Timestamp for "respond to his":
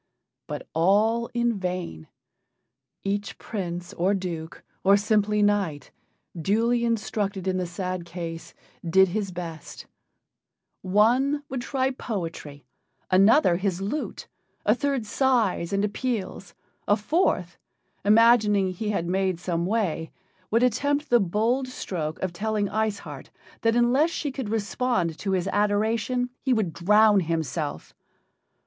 24.49-25.47